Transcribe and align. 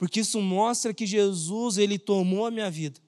porque 0.00 0.20
isso 0.20 0.40
mostra 0.40 0.94
que 0.94 1.04
Jesus 1.04 1.76
ele 1.76 1.98
tomou 1.98 2.46
a 2.46 2.50
minha 2.50 2.70
vida 2.70 2.98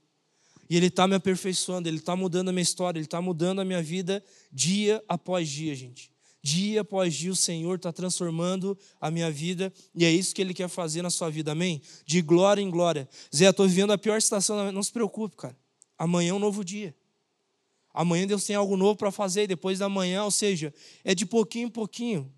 e 0.68 0.76
ele 0.76 0.88
está 0.88 1.08
me 1.08 1.14
aperfeiçoando, 1.14 1.88
ele 1.88 1.96
está 1.96 2.14
mudando 2.14 2.50
a 2.50 2.52
minha 2.52 2.62
história, 2.62 2.98
ele 2.98 3.06
está 3.06 3.18
mudando 3.18 3.62
a 3.62 3.64
minha 3.64 3.82
vida 3.82 4.22
dia 4.52 5.02
após 5.08 5.48
dia, 5.48 5.74
gente. 5.74 6.12
Dia 6.42 6.82
após 6.82 7.14
dia 7.14 7.32
o 7.32 7.36
Senhor 7.36 7.76
está 7.76 7.90
transformando 7.94 8.76
a 9.00 9.10
minha 9.10 9.30
vida 9.30 9.72
e 9.94 10.04
é 10.04 10.10
isso 10.10 10.34
que 10.34 10.42
Ele 10.42 10.52
quer 10.52 10.68
fazer 10.68 11.00
na 11.00 11.08
sua 11.08 11.30
vida, 11.30 11.52
amém? 11.52 11.80
De 12.04 12.20
glória 12.20 12.60
em 12.60 12.68
glória. 12.68 13.08
Zé, 13.34 13.48
estou 13.48 13.66
vivendo 13.66 13.94
a 13.94 13.96
pior 13.96 14.20
situação, 14.20 14.70
não 14.70 14.82
se 14.82 14.92
preocupe, 14.92 15.34
cara. 15.34 15.56
Amanhã 15.96 16.32
é 16.32 16.34
um 16.34 16.38
novo 16.38 16.62
dia. 16.62 16.94
Amanhã 17.94 18.26
Deus 18.26 18.44
tem 18.44 18.54
algo 18.54 18.76
novo 18.76 18.96
para 18.96 19.10
fazer, 19.10 19.46
depois 19.46 19.78
da 19.78 19.88
manhã, 19.88 20.24
ou 20.24 20.30
seja, 20.30 20.74
é 21.02 21.14
de 21.14 21.24
pouquinho 21.24 21.68
em 21.68 21.70
pouquinho. 21.70 22.30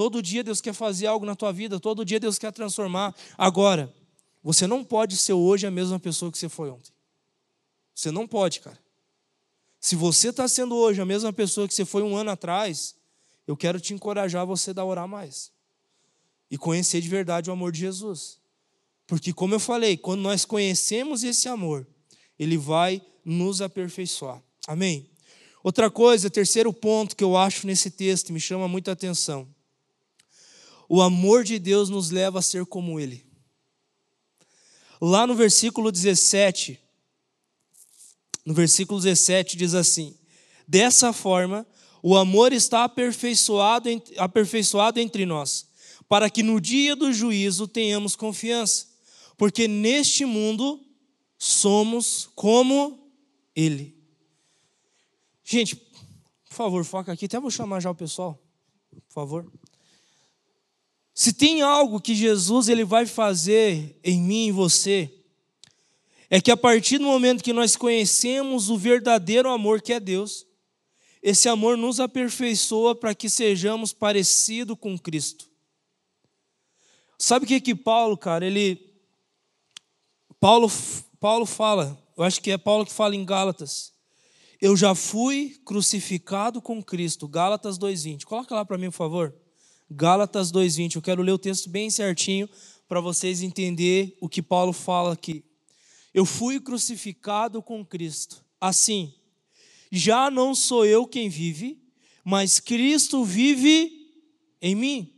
Todo 0.00 0.22
dia 0.22 0.42
Deus 0.42 0.62
quer 0.62 0.72
fazer 0.72 1.08
algo 1.08 1.26
na 1.26 1.36
tua 1.36 1.52
vida, 1.52 1.78
todo 1.78 2.06
dia 2.06 2.18
Deus 2.18 2.38
quer 2.38 2.50
transformar. 2.52 3.14
Agora, 3.36 3.94
você 4.42 4.66
não 4.66 4.82
pode 4.82 5.14
ser 5.14 5.34
hoje 5.34 5.66
a 5.66 5.70
mesma 5.70 6.00
pessoa 6.00 6.32
que 6.32 6.38
você 6.38 6.48
foi 6.48 6.70
ontem. 6.70 6.90
Você 7.94 8.10
não 8.10 8.26
pode, 8.26 8.60
cara. 8.60 8.78
Se 9.78 9.94
você 9.94 10.30
está 10.30 10.48
sendo 10.48 10.74
hoje 10.74 11.02
a 11.02 11.04
mesma 11.04 11.34
pessoa 11.34 11.68
que 11.68 11.74
você 11.74 11.84
foi 11.84 12.02
um 12.02 12.16
ano 12.16 12.30
atrás, 12.30 12.94
eu 13.46 13.54
quero 13.54 13.78
te 13.78 13.92
encorajar 13.92 14.46
você 14.46 14.72
a 14.74 14.82
orar 14.82 15.06
mais 15.06 15.52
e 16.50 16.56
conhecer 16.56 17.02
de 17.02 17.08
verdade 17.10 17.50
o 17.50 17.52
amor 17.52 17.70
de 17.70 17.80
Jesus. 17.80 18.38
Porque, 19.06 19.34
como 19.34 19.54
eu 19.54 19.60
falei, 19.60 19.98
quando 19.98 20.22
nós 20.22 20.46
conhecemos 20.46 21.22
esse 21.22 21.46
amor, 21.46 21.86
ele 22.38 22.56
vai 22.56 23.02
nos 23.22 23.60
aperfeiçoar. 23.60 24.42
Amém? 24.66 25.10
Outra 25.62 25.90
coisa, 25.90 26.30
terceiro 26.30 26.72
ponto 26.72 27.14
que 27.14 27.22
eu 27.22 27.36
acho 27.36 27.66
nesse 27.66 27.90
texto, 27.90 28.32
me 28.32 28.40
chama 28.40 28.66
muita 28.66 28.92
atenção. 28.92 29.46
O 30.92 31.00
amor 31.00 31.44
de 31.44 31.56
Deus 31.60 31.88
nos 31.88 32.10
leva 32.10 32.40
a 32.40 32.42
ser 32.42 32.66
como 32.66 32.98
Ele. 32.98 33.24
Lá 35.00 35.24
no 35.24 35.36
versículo 35.36 35.92
17, 35.92 36.80
no 38.44 38.52
versículo 38.52 39.00
17 39.00 39.56
diz 39.56 39.72
assim: 39.72 40.18
Dessa 40.66 41.12
forma, 41.12 41.64
o 42.02 42.16
amor 42.16 42.52
está 42.52 42.82
aperfeiçoado, 42.82 43.88
aperfeiçoado 44.18 44.98
entre 44.98 45.24
nós, 45.24 45.68
para 46.08 46.28
que 46.28 46.42
no 46.42 46.60
dia 46.60 46.96
do 46.96 47.12
juízo 47.12 47.68
tenhamos 47.68 48.16
confiança, 48.16 48.88
porque 49.38 49.68
neste 49.68 50.24
mundo 50.24 50.84
somos 51.38 52.28
como 52.34 53.12
Ele. 53.54 53.96
Gente, 55.44 55.76
por 55.76 56.54
favor, 56.56 56.84
foca 56.84 57.12
aqui, 57.12 57.26
até 57.26 57.38
vou 57.38 57.48
chamar 57.48 57.78
já 57.78 57.92
o 57.92 57.94
pessoal, 57.94 58.42
por 58.90 59.14
favor. 59.14 59.52
Se 61.20 61.34
tem 61.34 61.60
algo 61.60 62.00
que 62.00 62.14
Jesus 62.14 62.66
ele 62.66 62.82
vai 62.82 63.04
fazer 63.04 64.00
em 64.02 64.18
mim 64.22 64.46
e 64.46 64.52
você, 64.52 65.12
é 66.30 66.40
que 66.40 66.50
a 66.50 66.56
partir 66.56 66.96
do 66.96 67.04
momento 67.04 67.44
que 67.44 67.52
nós 67.52 67.76
conhecemos 67.76 68.70
o 68.70 68.78
verdadeiro 68.78 69.50
amor 69.50 69.82
que 69.82 69.92
é 69.92 70.00
Deus, 70.00 70.46
esse 71.22 71.46
amor 71.46 71.76
nos 71.76 72.00
aperfeiçoa 72.00 72.94
para 72.94 73.14
que 73.14 73.28
sejamos 73.28 73.92
parecidos 73.92 74.78
com 74.80 74.98
Cristo. 74.98 75.46
Sabe 77.18 77.44
o 77.44 77.48
que 77.48 77.60
que 77.60 77.74
Paulo, 77.74 78.16
cara, 78.16 78.46
ele 78.46 78.80
Paulo 80.40 80.72
Paulo 81.20 81.44
fala, 81.44 82.02
eu 82.16 82.24
acho 82.24 82.40
que 82.40 82.50
é 82.50 82.56
Paulo 82.56 82.86
que 82.86 82.92
fala 82.94 83.14
em 83.14 83.26
Gálatas. 83.26 83.92
Eu 84.58 84.74
já 84.74 84.94
fui 84.94 85.60
crucificado 85.66 86.62
com 86.62 86.82
Cristo. 86.82 87.28
Gálatas 87.28 87.76
2:20. 87.76 88.24
Coloca 88.24 88.54
lá 88.54 88.64
para 88.64 88.78
mim, 88.78 88.86
por 88.86 88.96
favor. 88.96 89.39
Gálatas 89.90 90.52
2:20. 90.52 90.96
Eu 90.96 91.02
quero 91.02 91.22
ler 91.22 91.32
o 91.32 91.38
texto 91.38 91.68
bem 91.68 91.90
certinho 91.90 92.48
para 92.88 93.00
vocês 93.00 93.42
entenderem 93.42 94.16
o 94.20 94.28
que 94.28 94.40
Paulo 94.40 94.72
fala 94.72 95.12
aqui. 95.12 95.44
Eu 96.14 96.24
fui 96.24 96.60
crucificado 96.60 97.60
com 97.60 97.84
Cristo. 97.84 98.44
Assim, 98.60 99.12
já 99.90 100.30
não 100.30 100.54
sou 100.54 100.84
eu 100.84 101.06
quem 101.06 101.28
vive, 101.28 101.82
mas 102.24 102.60
Cristo 102.60 103.24
vive 103.24 103.90
em 104.62 104.74
mim. 104.74 105.12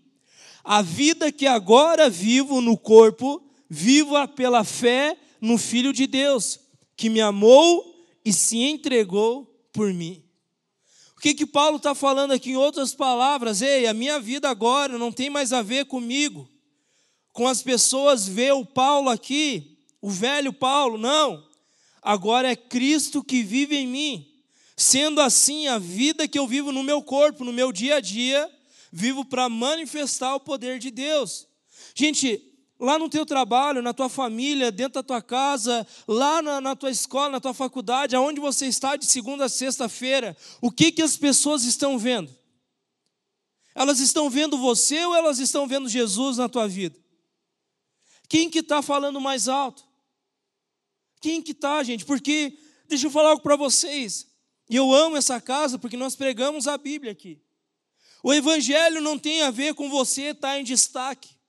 A 0.65 0.81
vida 0.81 1.31
que 1.31 1.47
agora 1.47 2.09
vivo 2.09 2.61
no 2.61 2.79
corpo, 2.79 3.43
vivo 3.69 4.15
pela 4.29 4.65
fé 4.65 5.19
no 5.41 5.59
Filho 5.59 5.93
de 5.93 6.07
Deus, 6.07 6.61
que 6.97 7.11
me 7.11 7.21
amou 7.21 7.95
e 8.25 8.33
se 8.33 8.59
entregou 8.59 9.45
por 9.73 9.93
mim. 9.93 10.23
O 11.23 11.25
que 11.25 11.35
que 11.35 11.47
Paulo 11.47 11.77
está 11.77 11.95
falando 11.95 12.33
aqui 12.33 12.51
em 12.51 12.57
outras 12.57 12.97
palavras? 12.97 13.63
Ei, 13.63 13.87
a 13.87 13.95
minha 13.95 14.19
vida 14.19 14.51
agora 14.51 14.99
não 14.99 15.13
tem 15.13 15.31
mais 15.31 15.53
a 15.53 15.63
ver 15.63 15.85
comigo, 15.85 16.49
com 17.33 17.47
as 17.47 17.63
pessoas 17.63 18.27
ver 18.27 18.53
o 18.55 18.67
Paulo 18.67 19.09
aqui, 19.09 19.79
o 20.01 20.11
velho 20.11 20.53
Paulo, 20.53 20.99
não. 20.99 21.47
Agora 22.03 22.51
é 22.51 22.57
Cristo 22.57 23.23
que 23.23 23.41
vive 23.41 23.77
em 23.77 23.87
mim. 23.87 24.27
Sendo 24.77 25.21
assim, 25.21 25.69
a 25.69 25.79
vida 25.79 26.27
que 26.27 26.37
eu 26.37 26.45
vivo 26.45 26.73
no 26.73 26.83
meu 26.83 27.01
corpo, 27.01 27.45
no 27.45 27.53
meu 27.53 27.71
dia 27.71 27.99
a 27.99 28.01
dia, 28.01 28.51
vivo 28.91 29.25
para 29.25 29.49
manifestar 29.49 30.35
o 30.35 30.41
poder 30.41 30.81
de 30.81 30.91
Deus. 30.91 31.47
Gente, 31.95 32.52
lá 32.83 32.99
no 32.99 33.09
teu 33.09 33.25
trabalho, 33.25 33.81
na 33.81 33.95
tua 33.95 34.09
família, 34.09 34.73
dentro 34.73 34.95
da 34.95 35.05
tua 35.05 35.23
casa, 35.23 35.87
lá 36.09 36.43
na, 36.43 36.61
na 36.61 36.75
tua 36.75 36.91
escola, 36.91 37.31
na 37.31 37.41
tua 37.41 37.55
faculdade, 37.55 38.17
aonde 38.17 38.41
você 38.41 38.67
está 38.67 38.97
de 38.97 39.07
segunda 39.07 39.45
a 39.45 39.49
sexta-feira, 39.49 40.37
o 40.61 40.69
que, 40.69 40.91
que 40.91 41.01
as 41.01 41.17
pessoas 41.17 41.63
estão 41.63 41.97
vendo? 41.97 42.29
Elas 43.73 44.01
estão 44.01 44.29
vendo 44.29 44.59
você 44.59 45.07
ou 45.07 45.15
elas 45.15 45.39
estão 45.39 45.69
vendo 45.69 45.89
Jesus 45.89 46.39
na 46.39 46.49
tua 46.49 46.67
vida? 46.67 46.99
Quem 48.29 48.51
que 48.51 48.59
está 48.59 48.83
falando 48.83 49.21
mais 49.21 49.47
alto? 49.47 49.85
Quem 51.21 51.41
que 51.41 51.53
está, 51.53 51.85
gente? 51.85 52.05
Porque, 52.05 52.59
deixa 52.89 53.07
eu 53.07 53.13
falar 53.13 53.31
algo 53.31 53.43
para 53.45 53.55
vocês. 53.55 54.27
E 54.69 54.75
eu 54.75 54.93
amo 54.93 55.17
essa 55.17 55.41
casa 55.41 55.79
porque 55.79 55.97
nós 55.97 56.17
pregamos 56.17 56.67
a 56.67 56.77
Bíblia 56.77 57.13
aqui. 57.13 57.41
O 58.25 58.35
Evangelho 58.35 59.01
não 59.01 59.17
tem 59.17 59.43
a 59.43 59.53
ver 59.53 59.73
com 59.75 59.89
você 59.89 60.31
estar 60.31 60.59
em 60.59 60.65
destaque. 60.65 61.42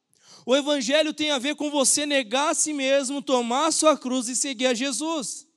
O 0.46 0.56
Evangelho 0.56 1.14
tem 1.14 1.32
a 1.32 1.40
ver 1.40 1.56
com 1.56 1.70
você 1.70 2.06
negar 2.06 2.52
a 2.52 2.54
si 2.54 2.74
mesmo, 2.74 3.22
tomar 3.22 3.68
a 3.68 3.72
sua 3.72 3.98
cruz 3.98 4.28
e 4.28 4.36
seguir 4.36 4.68
a 4.68 4.74
Jesus. 4.74 5.48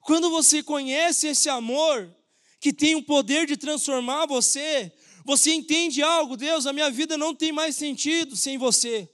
Quando 0.00 0.30
você 0.30 0.62
conhece 0.62 1.28
esse 1.28 1.48
amor, 1.48 2.14
que 2.60 2.72
tem 2.72 2.94
o 2.94 3.02
poder 3.02 3.46
de 3.46 3.56
transformar 3.56 4.26
você, 4.26 4.92
você 5.24 5.52
entende 5.52 6.02
algo, 6.02 6.36
Deus, 6.36 6.66
a 6.66 6.72
minha 6.72 6.90
vida 6.90 7.16
não 7.16 7.34
tem 7.34 7.52
mais 7.52 7.76
sentido 7.76 8.36
sem 8.36 8.56
você. 8.58 9.08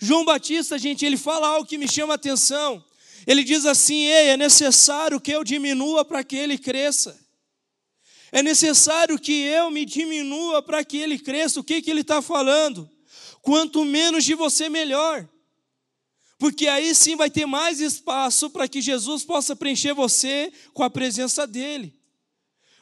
João 0.00 0.24
Batista, 0.24 0.78
gente, 0.78 1.04
ele 1.04 1.16
fala 1.16 1.48
algo 1.48 1.68
que 1.68 1.78
me 1.78 1.88
chama 1.88 2.14
a 2.14 2.16
atenção. 2.16 2.84
Ele 3.26 3.44
diz 3.44 3.66
assim: 3.66 4.04
Ei, 4.04 4.30
é 4.30 4.36
necessário 4.36 5.20
que 5.20 5.30
eu 5.30 5.44
diminua 5.44 6.04
para 6.04 6.24
que 6.24 6.36
ele 6.36 6.58
cresça. 6.58 7.18
É 8.32 8.42
necessário 8.42 9.18
que 9.18 9.32
eu 9.32 9.70
me 9.70 9.84
diminua 9.84 10.62
para 10.62 10.84
que 10.84 10.96
ele 10.96 11.18
cresça. 11.18 11.60
O 11.60 11.64
que, 11.64 11.82
que 11.82 11.90
ele 11.90 12.00
está 12.02 12.22
falando? 12.22 12.88
Quanto 13.42 13.84
menos 13.84 14.24
de 14.24 14.34
você, 14.34 14.68
melhor. 14.68 15.28
Porque 16.38 16.66
aí 16.68 16.94
sim 16.94 17.16
vai 17.16 17.30
ter 17.30 17.46
mais 17.46 17.80
espaço 17.80 18.48
para 18.48 18.66
que 18.66 18.80
Jesus 18.80 19.24
possa 19.24 19.54
preencher 19.54 19.92
você 19.92 20.52
com 20.72 20.82
a 20.82 20.88
presença 20.88 21.46
dele. 21.46 21.98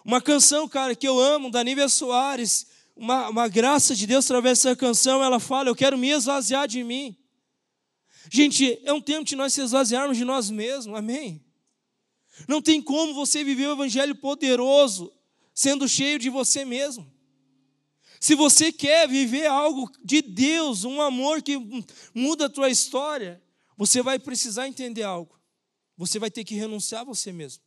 Uma 0.05 0.21
canção, 0.21 0.69
cara, 0.69 0.95
que 0.95 1.07
eu 1.07 1.19
amo, 1.19 1.51
da 1.51 1.63
Nívia 1.65 1.89
Soares, 1.89 2.67
uma, 2.97 3.29
uma 3.29 3.49
graça 3.49 3.95
de 3.95 4.07
Deus 4.07 4.25
através 4.27 4.59
dessa 4.59 4.77
canção, 4.77 5.23
ela 5.23 5.41
fala: 5.41 5.69
Eu 5.69 5.77
quero 5.77 5.99
me 5.99 6.09
esvaziar 6.09 6.67
de 6.69 6.83
mim. 6.85 7.17
Gente, 8.31 8.81
é 8.85 8.93
um 8.93 9.01
tempo 9.01 9.25
de 9.25 9.35
nós 9.35 9.55
se 9.55 9.61
esvaziarmos 9.61 10.17
de 10.17 10.25
nós 10.25 10.51
mesmos, 10.51 10.97
amém? 10.97 11.45
Não 12.47 12.63
tem 12.63 12.81
como 12.81 13.15
você 13.15 13.43
viver 13.43 13.67
o 13.67 13.73
evangelho 13.73 14.15
poderoso 14.15 15.13
sendo 15.55 15.89
cheio 15.89 16.19
de 16.19 16.31
você 16.31 16.65
mesmo. 16.65 17.13
Se 18.21 18.35
você 18.35 18.73
quer 18.73 19.09
viver 19.09 19.47
algo 19.47 19.91
de 20.05 20.21
Deus, 20.23 20.85
um 20.85 21.01
amor 21.01 21.43
que 21.43 21.57
muda 22.15 22.47
a 22.47 22.51
tua 22.51 22.69
história, 22.69 23.41
você 23.77 24.03
vai 24.03 24.19
precisar 24.19 24.67
entender 24.67 25.05
algo. 25.05 25.39
Você 25.97 26.19
vai 26.19 26.31
ter 26.31 26.45
que 26.45 26.55
renunciar 26.55 27.03
a 27.03 27.05
você 27.05 27.33
mesmo. 27.33 27.63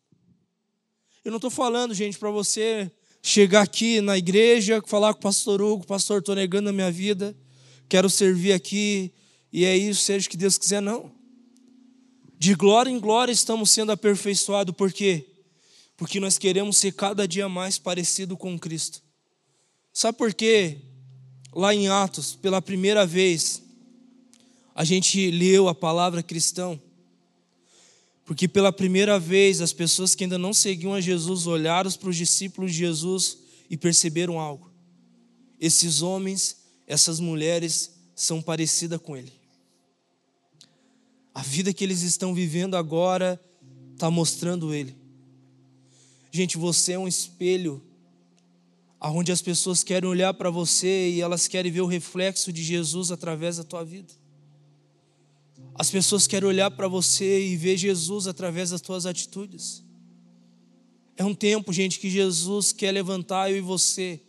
Eu 1.23 1.31
não 1.31 1.37
estou 1.37 1.51
falando, 1.51 1.93
gente, 1.93 2.17
para 2.17 2.31
você 2.31 2.91
chegar 3.21 3.61
aqui 3.61 4.01
na 4.01 4.17
igreja, 4.17 4.81
falar 4.85 5.13
com 5.13 5.19
o 5.19 5.23
pastor 5.23 5.61
Hugo, 5.61 5.85
pastor, 5.85 6.19
estou 6.19 6.35
negando 6.35 6.69
a 6.69 6.73
minha 6.73 6.91
vida, 6.91 7.37
quero 7.87 8.09
servir 8.09 8.53
aqui, 8.53 9.13
e 9.53 9.63
é 9.63 9.77
isso, 9.77 10.01
seja 10.01 10.27
o 10.27 10.29
que 10.29 10.37
Deus 10.37 10.57
quiser, 10.57 10.81
não. 10.81 11.11
De 12.37 12.55
glória 12.55 12.89
em 12.89 12.99
glória 12.99 13.31
estamos 13.31 13.69
sendo 13.69 13.91
aperfeiçoados, 13.91 14.75
por 14.75 14.91
quê? 14.91 15.27
Porque 15.95 16.19
nós 16.19 16.39
queremos 16.39 16.77
ser 16.77 16.93
cada 16.93 17.27
dia 17.27 17.47
mais 17.47 17.77
parecido 17.77 18.35
com 18.35 18.57
Cristo. 18.57 19.03
Sabe 19.93 20.17
por 20.17 20.33
quê? 20.33 20.77
Lá 21.53 21.73
em 21.75 21.87
Atos, 21.87 22.35
pela 22.35 22.61
primeira 22.61 23.05
vez, 23.05 23.61
a 24.73 24.83
gente 24.83 25.29
leu 25.31 25.67
a 25.67 25.75
palavra 25.75 26.23
cristão. 26.23 26.81
Porque 28.25 28.47
pela 28.47 28.71
primeira 28.71 29.19
vez 29.19 29.59
as 29.59 29.73
pessoas 29.73 30.15
que 30.15 30.23
ainda 30.23 30.37
não 30.37 30.53
seguiam 30.53 30.93
a 30.93 31.01
Jesus 31.01 31.47
olharam 31.47 31.91
para 31.91 32.09
os 32.09 32.15
discípulos 32.15 32.71
de 32.71 32.77
Jesus 32.77 33.37
e 33.69 33.75
perceberam 33.75 34.39
algo. 34.39 34.71
Esses 35.59 36.01
homens, 36.01 36.57
essas 36.87 37.19
mulheres 37.19 37.91
são 38.15 38.41
parecidas 38.41 39.01
com 39.01 39.17
ele. 39.17 39.41
A 41.33 41.41
vida 41.41 41.73
que 41.73 41.83
eles 41.83 42.01
estão 42.01 42.33
vivendo 42.33 42.75
agora 42.75 43.39
está 43.93 44.11
mostrando 44.11 44.73
Ele. 44.73 44.95
Gente, 46.31 46.57
você 46.57 46.93
é 46.93 46.99
um 46.99 47.07
espelho 47.07 47.81
aonde 49.01 49.31
as 49.31 49.41
pessoas 49.41 49.83
querem 49.83 50.07
olhar 50.07 50.31
para 50.35 50.51
você 50.51 51.09
e 51.09 51.21
elas 51.21 51.47
querem 51.47 51.71
ver 51.71 51.81
o 51.81 51.87
reflexo 51.87 52.53
de 52.53 52.63
Jesus 52.63 53.09
através 53.09 53.57
da 53.57 53.63
tua 53.63 53.83
vida. 53.83 54.13
As 55.73 55.89
pessoas 55.89 56.27
querem 56.27 56.47
olhar 56.47 56.69
para 56.69 56.87
você 56.87 57.43
e 57.47 57.57
ver 57.57 57.77
Jesus 57.77 58.27
através 58.27 58.69
das 58.69 58.79
tuas 58.79 59.07
atitudes. 59.07 59.83
É 61.17 61.25
um 61.25 61.33
tempo, 61.33 61.73
gente, 61.73 61.99
que 61.99 62.11
Jesus 62.11 62.71
quer 62.71 62.91
levantar 62.91 63.49
eu 63.49 63.57
e 63.57 63.61
você, 63.61 64.21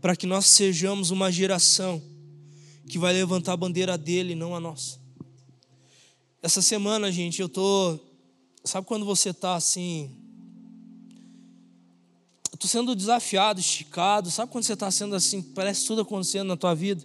para 0.00 0.14
que 0.14 0.26
nós 0.26 0.46
sejamos 0.46 1.10
uma 1.10 1.32
geração 1.32 2.00
que 2.88 2.96
vai 2.96 3.12
levantar 3.12 3.54
a 3.54 3.56
bandeira 3.56 3.98
dele, 3.98 4.36
não 4.36 4.54
a 4.54 4.60
nossa. 4.60 5.00
Essa 6.40 6.62
semana, 6.62 7.10
gente, 7.10 7.40
eu 7.40 7.48
tô. 7.48 7.98
Sabe 8.64 8.86
quando 8.86 9.04
você 9.04 9.34
tá 9.34 9.56
assim. 9.56 10.23
Tô 12.58 12.68
sendo 12.68 12.94
desafiado, 12.94 13.60
esticado. 13.60 14.30
Sabe 14.30 14.52
quando 14.52 14.64
você 14.64 14.74
está 14.74 14.90
sendo 14.90 15.14
assim, 15.14 15.42
parece 15.42 15.86
tudo 15.86 16.02
acontecendo 16.02 16.48
na 16.48 16.56
tua 16.56 16.74
vida? 16.74 17.04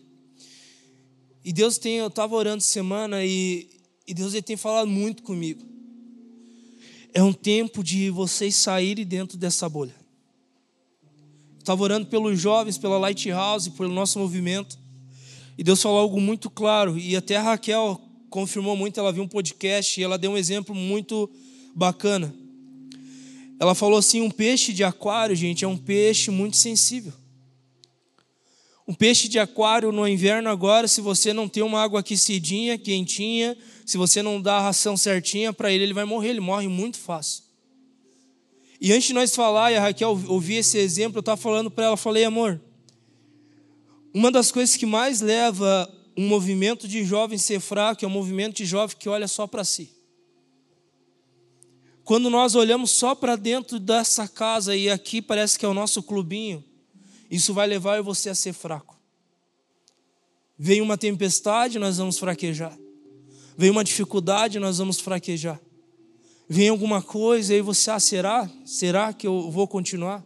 E 1.43 1.51
Deus 1.51 1.77
tem, 1.77 1.97
eu 1.97 2.07
estava 2.07 2.35
orando 2.35 2.61
semana 2.61 3.23
e, 3.23 3.69
e 4.05 4.13
Deus 4.13 4.33
ele 4.33 4.43
tem 4.43 4.57
falado 4.57 4.87
muito 4.87 5.23
comigo. 5.23 5.63
É 7.13 7.23
um 7.23 7.33
tempo 7.33 7.83
de 7.83 8.09
vocês 8.09 8.55
saírem 8.55 9.05
dentro 9.05 9.37
dessa 9.37 9.67
bolha. 9.67 9.95
Estava 11.57 11.81
orando 11.81 12.07
pelos 12.07 12.39
jovens, 12.39 12.77
pela 12.77 12.97
Lighthouse, 12.97 13.71
pelo 13.71 13.91
nosso 13.91 14.19
movimento. 14.19 14.77
E 15.57 15.63
Deus 15.63 15.81
falou 15.81 15.99
algo 15.99 16.21
muito 16.21 16.49
claro. 16.49 16.97
E 16.97 17.15
até 17.15 17.37
a 17.37 17.41
Raquel 17.41 17.99
confirmou 18.29 18.75
muito, 18.75 18.99
ela 18.99 19.11
viu 19.11 19.23
um 19.23 19.27
podcast 19.27 19.99
e 19.99 20.03
ela 20.03 20.17
deu 20.17 20.31
um 20.31 20.37
exemplo 20.37 20.75
muito 20.75 21.29
bacana. 21.75 22.33
Ela 23.59 23.75
falou 23.75 23.99
assim: 23.99 24.21
um 24.21 24.31
peixe 24.31 24.71
de 24.71 24.83
aquário, 24.83 25.35
gente, 25.35 25.65
é 25.65 25.67
um 25.67 25.77
peixe 25.77 26.31
muito 26.31 26.55
sensível. 26.55 27.13
Um 28.87 28.93
peixe 28.93 29.27
de 29.27 29.37
aquário 29.37 29.91
no 29.91 30.07
inverno 30.07 30.49
agora, 30.49 30.87
se 30.87 30.99
você 30.99 31.31
não 31.31 31.47
tem 31.47 31.61
uma 31.61 31.79
água 31.79 31.99
aquecidinha, 31.99 32.75
quentinha, 32.75 33.55
se 33.85 33.97
você 33.97 34.23
não 34.23 34.41
dá 34.41 34.55
a 34.55 34.61
ração 34.61 34.97
certinha 34.97 35.53
para 35.53 35.71
ele, 35.71 35.83
ele 35.83 35.93
vai 35.93 36.05
morrer, 36.05 36.29
ele 36.29 36.39
morre 36.39 36.67
muito 36.67 36.97
fácil. 36.97 37.43
E 38.81 38.91
antes 38.91 39.09
de 39.09 39.13
nós 39.13 39.35
falar, 39.35 39.71
e 39.71 39.75
a 39.75 39.81
Raquel 39.81 40.19
ouvir 40.27 40.55
esse 40.55 40.77
exemplo, 40.77 41.17
eu 41.17 41.19
estava 41.19 41.39
falando 41.39 41.69
para 41.69 41.85
ela, 41.85 41.97
falei, 41.97 42.23
amor, 42.23 42.59
uma 44.11 44.31
das 44.31 44.51
coisas 44.51 44.75
que 44.75 44.85
mais 44.85 45.21
leva 45.21 45.87
um 46.17 46.27
movimento 46.27 46.87
de 46.87 47.03
jovem 47.03 47.37
ser 47.37 47.59
fraco 47.59 48.03
é 48.03 48.07
um 48.07 48.11
movimento 48.11 48.55
de 48.55 48.65
jovem 48.65 48.95
que 48.97 49.07
olha 49.07 49.27
só 49.27 49.45
para 49.45 49.63
si. 49.63 49.98
Quando 52.09 52.27
nós 52.27 52.55
olhamos 52.55 52.89
só 52.89 53.13
para 53.13 53.35
dentro 53.35 53.79
dessa 53.79 54.27
casa 54.27 54.75
e 54.75 54.89
aqui 54.89 55.21
parece 55.21 55.59
que 55.59 55.63
é 55.63 55.69
o 55.69 55.75
nosso 55.75 56.01
clubinho, 56.01 56.63
isso 57.29 57.53
vai 57.53 57.67
levar 57.67 58.01
você 58.01 58.31
a 58.31 58.33
ser 58.33 58.51
fraco. 58.51 58.97
Vem 60.57 60.81
uma 60.81 60.97
tempestade, 60.97 61.77
nós 61.77 61.99
vamos 61.99 62.17
fraquejar. 62.17 62.75
Vem 63.55 63.69
uma 63.69 63.83
dificuldade, 63.83 64.57
nós 64.57 64.79
vamos 64.79 64.99
fraquejar. 64.99 65.61
Vem 66.49 66.69
alguma 66.69 66.99
coisa 66.99 67.53
e 67.53 67.61
você, 67.61 67.91
ah, 67.91 67.99
será? 67.99 68.49
Será 68.65 69.13
que 69.13 69.27
eu 69.27 69.51
vou 69.51 69.67
continuar? 69.67 70.25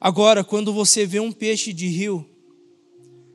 Agora, 0.00 0.42
quando 0.42 0.72
você 0.72 1.04
vê 1.04 1.20
um 1.20 1.30
peixe 1.30 1.74
de 1.74 1.88
rio, 1.88 2.26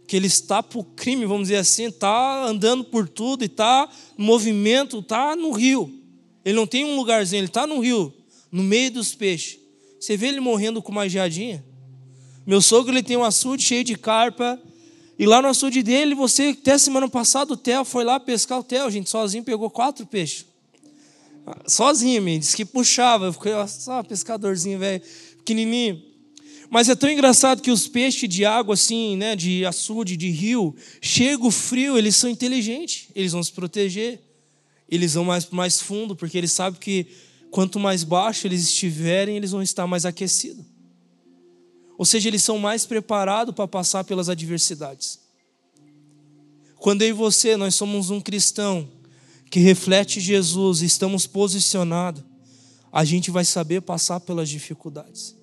que 0.08 0.16
ele 0.16 0.26
está 0.26 0.64
para 0.64 0.80
o 0.80 0.84
crime, 0.84 1.28
vamos 1.28 1.50
dizer 1.50 1.58
assim, 1.58 1.90
está 1.90 2.44
andando 2.44 2.84
por 2.84 3.08
tudo 3.08 3.44
e 3.44 3.46
está 3.46 3.88
no 4.18 4.26
movimento, 4.26 4.98
está 4.98 5.36
no 5.36 5.52
rio. 5.52 5.97
Ele 6.48 6.56
não 6.56 6.66
tem 6.66 6.86
um 6.86 6.96
lugarzinho, 6.96 7.42
ele 7.42 7.48
está 7.48 7.68
no 7.68 7.82
rio, 7.82 8.14
no 8.50 8.64
meio 8.64 8.90
dos 8.90 9.14
peixes. 9.14 9.60
Você 10.00 10.16
vê 10.16 10.28
ele 10.28 10.40
morrendo 10.40 10.82
com 10.82 10.94
uma 10.94 11.10
geadinha? 11.10 11.62
Meu 12.46 12.62
sogro 12.62 12.94
ele 12.94 13.04
tem 13.04 13.18
um 13.18 13.24
açude 13.26 13.62
cheio 13.62 13.84
de 13.84 13.98
carpa. 13.98 14.58
E 15.20 15.26
lá 15.26 15.42
no 15.42 15.50
açude 15.50 15.84
dele, 15.84 16.16
você, 16.16 16.56
até 16.58 16.78
semana 16.78 17.10
passada, 17.10 17.52
o 17.52 17.58
Theo 17.58 17.84
foi 17.84 18.06
lá 18.06 18.18
pescar 18.18 18.60
o 18.60 18.64
Theo, 18.64 18.90
gente, 18.90 19.10
sozinho 19.10 19.44
pegou 19.44 19.70
quatro 19.70 20.06
peixes. 20.06 20.46
Sozinho, 21.68 22.22
me 22.22 22.40
disse 22.40 22.56
que 22.56 22.64
puxava. 22.64 23.26
Eu 23.26 23.34
fiquei, 23.34 23.52
só 23.68 24.02
pescadorzinho, 24.02 24.80
velho, 24.80 25.04
pequenininho. 25.40 26.02
Mas 26.70 26.88
é 26.88 26.96
tão 26.96 27.10
engraçado 27.10 27.62
que 27.62 27.72
os 27.72 27.90
peixes 27.90 28.30
de 28.30 28.46
água, 28.46 28.76
assim, 28.76 29.18
né, 29.18 29.36
de 29.36 29.66
açude, 29.66 30.16
de 30.16 30.30
rio, 30.30 30.74
chega 31.02 31.46
o 31.46 31.52
frio, 31.52 31.98
eles 31.98 32.16
são 32.16 32.30
inteligentes, 32.30 33.10
eles 33.14 33.34
vão 33.34 33.44
se 33.44 33.52
proteger. 33.52 34.27
Eles 34.90 35.14
vão 35.14 35.26
mais, 35.26 35.50
mais 35.50 35.82
fundo, 35.82 36.16
porque 36.16 36.38
eles 36.38 36.52
sabem 36.52 36.80
que 36.80 37.08
quanto 37.52 37.80
mais 37.80 38.04
baixo 38.04 38.48
eles 38.48 38.64
estiverem, 38.64 39.36
eles 39.36 39.52
vão 39.52 39.62
estar 39.62 39.88
mais 39.88 40.06
aquecidos. 40.06 40.66
Ou 41.98 42.06
seja, 42.06 42.30
eles 42.30 42.44
são 42.44 42.60
mais 42.60 42.86
preparados 42.86 43.56
para 43.56 43.68
passar 43.68 44.04
pelas 44.04 44.30
adversidades. 44.30 45.20
Quando 46.76 47.02
eu 47.02 47.10
e 47.10 47.14
você, 47.14 47.58
nós 47.58 47.74
somos 47.74 48.12
um 48.12 48.22
cristão 48.22 48.88
que 49.50 49.60
reflete 49.60 50.20
Jesus, 50.20 50.82
estamos 50.82 51.26
posicionados, 51.26 52.24
a 52.92 53.04
gente 53.04 53.32
vai 53.32 53.44
saber 53.44 53.82
passar 53.82 54.20
pelas 54.20 54.48
dificuldades. 54.48 55.36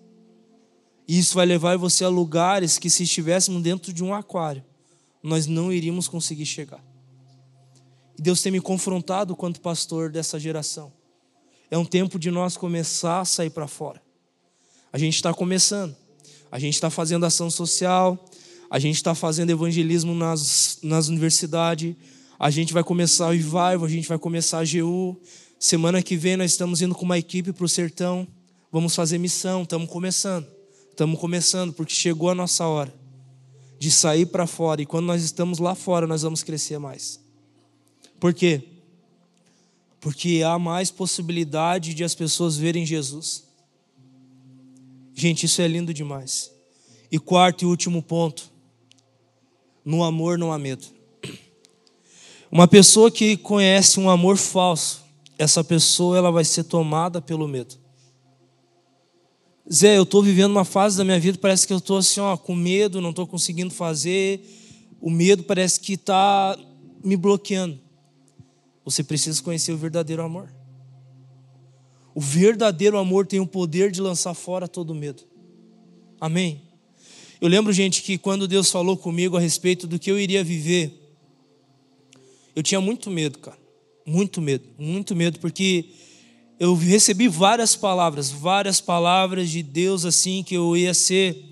E 1.06 1.18
isso 1.18 1.34
vai 1.34 1.44
levar 1.44 1.76
você 1.76 2.04
a 2.04 2.08
lugares 2.08 2.78
que, 2.78 2.88
se 2.88 3.02
estivéssemos 3.02 3.62
dentro 3.62 3.92
de 3.92 4.02
um 4.02 4.14
aquário, 4.14 4.64
nós 5.22 5.46
não 5.46 5.72
iríamos 5.72 6.06
conseguir 6.06 6.46
chegar. 6.46 6.82
E 8.18 8.22
Deus 8.22 8.40
tem 8.40 8.52
me 8.52 8.60
confrontado 8.60 9.34
quanto 9.34 9.60
pastor 9.60 10.10
dessa 10.10 10.38
geração. 10.38 10.92
É 11.70 11.78
um 11.78 11.84
tempo 11.84 12.18
de 12.18 12.30
nós 12.30 12.56
começar 12.56 13.20
a 13.20 13.24
sair 13.24 13.50
para 13.50 13.66
fora. 13.66 14.00
A 14.92 14.98
gente 14.98 15.16
está 15.16 15.34
começando. 15.34 15.96
A 16.54 16.58
gente 16.60 16.74
está 16.74 16.88
fazendo 16.88 17.26
ação 17.26 17.50
social, 17.50 18.24
a 18.70 18.78
gente 18.78 18.94
está 18.94 19.12
fazendo 19.12 19.50
evangelismo 19.50 20.14
nas, 20.14 20.78
nas 20.84 21.08
universidades, 21.08 21.96
a 22.38 22.48
gente 22.48 22.72
vai 22.72 22.84
começar 22.84 23.26
o 23.26 23.32
revival, 23.32 23.84
a 23.84 23.88
gente 23.88 24.06
vai 24.06 24.18
começar 24.20 24.60
a 24.60 24.64
GU. 24.64 25.20
Semana 25.58 26.00
que 26.00 26.16
vem 26.16 26.36
nós 26.36 26.52
estamos 26.52 26.80
indo 26.80 26.94
com 26.94 27.04
uma 27.04 27.18
equipe 27.18 27.52
para 27.52 27.64
o 27.64 27.68
sertão, 27.68 28.24
vamos 28.70 28.94
fazer 28.94 29.18
missão, 29.18 29.64
estamos 29.64 29.90
começando. 29.90 30.46
Estamos 30.90 31.18
começando, 31.18 31.72
porque 31.72 31.92
chegou 31.92 32.30
a 32.30 32.36
nossa 32.36 32.64
hora 32.66 32.94
de 33.80 33.90
sair 33.90 34.26
para 34.26 34.46
fora, 34.46 34.80
e 34.80 34.86
quando 34.86 35.06
nós 35.06 35.24
estamos 35.24 35.58
lá 35.58 35.74
fora, 35.74 36.06
nós 36.06 36.22
vamos 36.22 36.44
crescer 36.44 36.78
mais. 36.78 37.23
Por 38.24 38.32
quê? 38.32 38.62
Porque 40.00 40.40
há 40.42 40.58
mais 40.58 40.90
possibilidade 40.90 41.92
de 41.92 42.02
as 42.02 42.14
pessoas 42.14 42.56
verem 42.56 42.86
Jesus. 42.86 43.44
Gente, 45.12 45.44
isso 45.44 45.60
é 45.60 45.68
lindo 45.68 45.92
demais. 45.92 46.50
E 47.12 47.18
quarto 47.18 47.60
e 47.60 47.66
último 47.66 48.02
ponto: 48.02 48.50
no 49.84 50.02
amor 50.02 50.38
não 50.38 50.54
há 50.54 50.58
medo. 50.58 50.86
Uma 52.50 52.66
pessoa 52.66 53.10
que 53.10 53.36
conhece 53.36 54.00
um 54.00 54.08
amor 54.08 54.38
falso, 54.38 55.04
essa 55.38 55.62
pessoa 55.62 56.16
ela 56.16 56.32
vai 56.32 56.46
ser 56.46 56.64
tomada 56.64 57.20
pelo 57.20 57.46
medo. 57.46 57.76
Zé, 59.70 59.98
eu 59.98 60.04
estou 60.04 60.22
vivendo 60.22 60.52
uma 60.52 60.64
fase 60.64 60.96
da 60.96 61.04
minha 61.04 61.20
vida, 61.20 61.36
parece 61.36 61.66
que 61.66 61.74
eu 61.74 61.78
estou 61.78 61.98
assim, 61.98 62.20
ó, 62.20 62.38
com 62.38 62.54
medo, 62.54 63.02
não 63.02 63.10
estou 63.10 63.26
conseguindo 63.26 63.74
fazer. 63.74 64.40
O 64.98 65.10
medo 65.10 65.42
parece 65.42 65.78
que 65.78 65.92
está 65.92 66.58
me 67.04 67.18
bloqueando. 67.18 67.83
Você 68.84 69.02
precisa 69.02 69.42
conhecer 69.42 69.72
o 69.72 69.76
verdadeiro 69.76 70.22
amor. 70.22 70.52
O 72.14 72.20
verdadeiro 72.20 72.98
amor 72.98 73.26
tem 73.26 73.40
o 73.40 73.46
poder 73.46 73.90
de 73.90 74.00
lançar 74.00 74.34
fora 74.34 74.68
todo 74.68 74.94
medo. 74.94 75.24
Amém? 76.20 76.62
Eu 77.40 77.48
lembro, 77.48 77.72
gente, 77.72 78.02
que 78.02 78.16
quando 78.16 78.46
Deus 78.46 78.70
falou 78.70 78.96
comigo 78.96 79.36
a 79.36 79.40
respeito 79.40 79.86
do 79.86 79.98
que 79.98 80.10
eu 80.10 80.18
iria 80.18 80.44
viver, 80.44 81.00
eu 82.54 82.62
tinha 82.62 82.80
muito 82.80 83.10
medo, 83.10 83.38
cara. 83.38 83.58
Muito 84.06 84.40
medo, 84.40 84.68
muito 84.78 85.16
medo, 85.16 85.40
porque 85.40 85.86
eu 86.60 86.74
recebi 86.74 87.26
várias 87.26 87.74
palavras, 87.74 88.30
várias 88.30 88.80
palavras 88.80 89.50
de 89.50 89.62
Deus 89.62 90.04
assim, 90.04 90.42
que 90.42 90.54
eu 90.54 90.76
ia 90.76 90.94
ser 90.94 91.42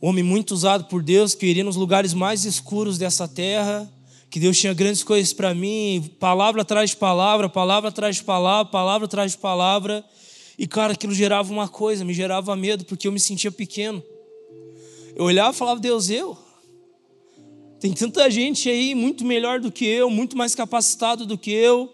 homem 0.00 0.22
muito 0.22 0.52
usado 0.52 0.84
por 0.84 1.02
Deus, 1.02 1.34
que 1.34 1.44
eu 1.44 1.50
iria 1.50 1.64
nos 1.64 1.76
lugares 1.76 2.14
mais 2.14 2.44
escuros 2.44 2.98
dessa 2.98 3.26
terra, 3.26 3.90
que 4.30 4.40
Deus 4.40 4.58
tinha 4.58 4.74
grandes 4.74 5.02
coisas 5.02 5.32
para 5.32 5.54
mim, 5.54 6.10
palavra 6.18 6.62
atrás 6.62 6.90
de 6.90 6.96
palavra, 6.96 7.48
palavra 7.48 7.88
atrás 7.88 8.16
de 8.16 8.24
palavra, 8.24 8.70
palavra 8.70 9.04
atrás 9.06 9.32
de 9.32 9.38
palavra. 9.38 10.04
E, 10.58 10.66
cara, 10.66 10.94
aquilo 10.94 11.14
gerava 11.14 11.52
uma 11.52 11.68
coisa, 11.68 12.04
me 12.04 12.14
gerava 12.14 12.56
medo, 12.56 12.84
porque 12.84 13.06
eu 13.06 13.12
me 13.12 13.20
sentia 13.20 13.50
pequeno. 13.50 14.02
Eu 15.14 15.24
olhava 15.24 15.54
e 15.54 15.58
falava, 15.58 15.80
Deus, 15.80 16.10
eu? 16.10 16.36
Tem 17.78 17.92
tanta 17.92 18.30
gente 18.30 18.68
aí 18.68 18.94
muito 18.94 19.24
melhor 19.24 19.60
do 19.60 19.70
que 19.70 19.84
eu, 19.84 20.08
muito 20.10 20.36
mais 20.36 20.54
capacitado 20.54 21.26
do 21.26 21.36
que 21.36 21.50
eu, 21.50 21.92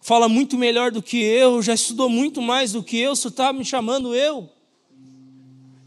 fala 0.00 0.28
muito 0.28 0.58
melhor 0.58 0.90
do 0.90 1.02
que 1.02 1.18
eu, 1.18 1.62
já 1.62 1.74
estudou 1.74 2.08
muito 2.08 2.42
mais 2.42 2.72
do 2.72 2.82
que 2.82 2.98
eu, 2.98 3.14
você 3.14 3.28
está 3.28 3.52
me 3.52 3.64
chamando 3.64 4.14
eu? 4.14 4.48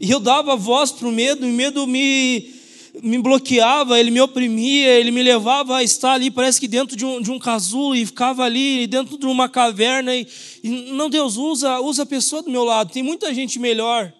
E 0.00 0.10
eu 0.10 0.18
dava 0.18 0.56
voz 0.56 0.90
para 0.90 1.06
o 1.06 1.12
medo, 1.12 1.46
e 1.46 1.50
o 1.50 1.52
medo 1.52 1.86
me 1.86 2.61
me 3.00 3.18
bloqueava, 3.18 3.98
ele 3.98 4.10
me 4.10 4.20
oprimia, 4.20 4.90
ele 4.98 5.10
me 5.10 5.22
levava 5.22 5.76
a 5.76 5.82
estar 5.82 6.12
ali, 6.12 6.30
parece 6.30 6.60
que 6.60 6.68
dentro 6.68 6.94
de 6.96 7.06
um, 7.06 7.22
de 7.22 7.30
um 7.30 7.38
casulo, 7.38 7.94
e 7.94 8.04
ficava 8.04 8.44
ali 8.44 8.86
dentro 8.86 9.16
de 9.16 9.26
uma 9.26 9.48
caverna. 9.48 10.14
E, 10.14 10.26
e 10.62 10.68
não, 10.92 11.08
Deus, 11.08 11.36
usa, 11.36 11.80
usa 11.80 12.02
a 12.02 12.06
pessoa 12.06 12.42
do 12.42 12.50
meu 12.50 12.64
lado. 12.64 12.92
Tem 12.92 13.02
muita 13.02 13.32
gente 13.32 13.58
melhor 13.58 14.12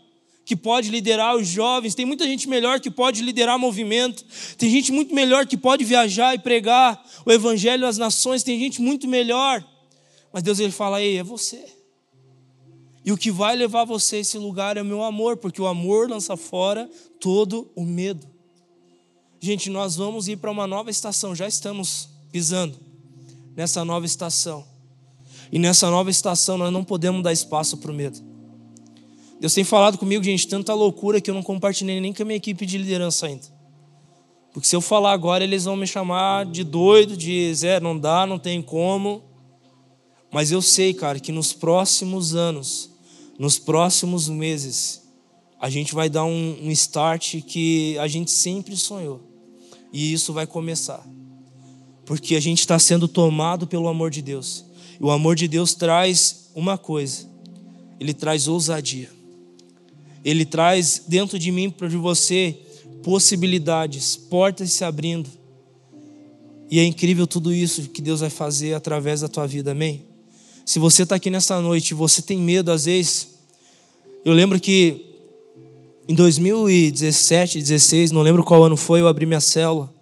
que 0.44 0.56
pode 0.56 0.90
liderar 0.90 1.36
os 1.36 1.46
jovens, 1.46 1.94
tem 1.94 2.06
muita 2.06 2.26
gente 2.26 2.48
melhor 2.48 2.80
que 2.80 2.90
pode 2.90 3.22
liderar 3.22 3.58
movimento, 3.58 4.24
tem 4.56 4.70
gente 4.70 4.90
muito 4.90 5.14
melhor 5.14 5.46
que 5.46 5.56
pode 5.56 5.84
viajar 5.84 6.34
e 6.34 6.38
pregar 6.38 7.02
o 7.24 7.30
evangelho 7.30 7.86
às 7.86 7.98
nações, 7.98 8.42
tem 8.42 8.58
gente 8.58 8.80
muito 8.80 9.06
melhor. 9.06 9.64
Mas 10.32 10.42
Deus 10.42 10.58
ele 10.58 10.72
fala: 10.72 11.00
"Ei, 11.00 11.18
é 11.18 11.22
você". 11.22 11.62
E 13.04 13.12
o 13.12 13.16
que 13.16 13.30
vai 13.30 13.54
levar 13.54 13.84
você 13.84 14.16
a 14.16 14.20
esse 14.20 14.38
lugar 14.38 14.76
é 14.76 14.82
o 14.82 14.84
meu 14.84 15.02
amor, 15.02 15.36
porque 15.36 15.60
o 15.60 15.66
amor 15.66 16.08
lança 16.08 16.36
fora 16.36 16.88
todo 17.20 17.70
o 17.74 17.84
medo. 17.84 18.31
Gente, 19.44 19.68
nós 19.68 19.96
vamos 19.96 20.28
ir 20.28 20.36
para 20.36 20.52
uma 20.52 20.68
nova 20.68 20.88
estação, 20.88 21.34
já 21.34 21.48
estamos 21.48 22.08
pisando 22.30 22.78
nessa 23.56 23.84
nova 23.84 24.06
estação. 24.06 24.64
E 25.50 25.58
nessa 25.58 25.90
nova 25.90 26.08
estação 26.08 26.56
nós 26.56 26.72
não 26.72 26.84
podemos 26.84 27.24
dar 27.24 27.32
espaço 27.32 27.76
para 27.78 27.90
o 27.90 27.94
medo. 27.94 28.20
Deus 29.40 29.52
tem 29.52 29.64
falado 29.64 29.98
comigo, 29.98 30.22
gente, 30.22 30.46
tanta 30.46 30.72
loucura 30.72 31.20
que 31.20 31.28
eu 31.28 31.34
não 31.34 31.42
compartilhei 31.42 32.00
nem 32.00 32.12
com 32.12 32.22
a 32.22 32.24
minha 32.24 32.36
equipe 32.36 32.64
de 32.64 32.78
liderança 32.78 33.26
ainda. 33.26 33.42
Porque 34.52 34.68
se 34.68 34.76
eu 34.76 34.80
falar 34.80 35.10
agora, 35.10 35.42
eles 35.42 35.64
vão 35.64 35.74
me 35.74 35.88
chamar 35.88 36.46
de 36.46 36.62
doido, 36.62 37.16
de 37.16 37.52
Zé, 37.52 37.80
não 37.80 37.98
dá, 37.98 38.24
não 38.24 38.38
tem 38.38 38.62
como. 38.62 39.24
Mas 40.30 40.52
eu 40.52 40.62
sei, 40.62 40.94
cara, 40.94 41.18
que 41.18 41.32
nos 41.32 41.52
próximos 41.52 42.36
anos, 42.36 42.90
nos 43.36 43.58
próximos 43.58 44.28
meses, 44.28 45.02
a 45.60 45.68
gente 45.68 45.96
vai 45.96 46.08
dar 46.08 46.24
um, 46.24 46.58
um 46.62 46.70
start 46.70 47.42
que 47.42 47.98
a 47.98 48.06
gente 48.06 48.30
sempre 48.30 48.76
sonhou. 48.76 49.31
E 49.92 50.12
isso 50.12 50.32
vai 50.32 50.46
começar. 50.46 51.06
Porque 52.04 52.34
a 52.34 52.40
gente 52.40 52.60
está 52.60 52.78
sendo 52.78 53.06
tomado 53.06 53.66
pelo 53.66 53.88
amor 53.88 54.10
de 54.10 54.22
Deus. 54.22 54.64
E 54.98 55.04
o 55.04 55.10
amor 55.10 55.36
de 55.36 55.46
Deus 55.46 55.74
traz 55.74 56.50
uma 56.54 56.78
coisa: 56.78 57.28
ele 58.00 58.14
traz 58.14 58.48
ousadia. 58.48 59.10
Ele 60.24 60.44
traz 60.44 61.02
dentro 61.06 61.38
de 61.38 61.50
mim, 61.50 61.68
para 61.68 61.88
de 61.88 61.96
você, 61.96 62.56
possibilidades, 63.02 64.16
portas 64.16 64.72
se 64.72 64.84
abrindo. 64.84 65.28
E 66.70 66.78
é 66.78 66.84
incrível 66.84 67.26
tudo 67.26 67.52
isso 67.52 67.82
que 67.88 68.00
Deus 68.00 68.20
vai 68.20 68.30
fazer 68.30 68.74
através 68.74 69.20
da 69.20 69.28
tua 69.28 69.46
vida, 69.46 69.72
amém? 69.72 70.06
Se 70.64 70.78
você 70.78 71.02
está 71.02 71.16
aqui 71.16 71.28
nessa 71.28 71.60
noite 71.60 71.90
e 71.90 71.94
você 71.94 72.22
tem 72.22 72.38
medo, 72.38 72.70
às 72.70 72.84
vezes, 72.84 73.28
eu 74.24 74.32
lembro 74.32 74.58
que 74.60 75.11
em 76.08 76.14
2017, 76.14 77.58
16, 77.58 78.10
não 78.10 78.22
lembro 78.22 78.42
qual 78.42 78.64
ano 78.64 78.76
foi, 78.76 79.00
eu 79.00 79.06
abri 79.06 79.24
minha 79.24 79.40
célula. 79.40 79.92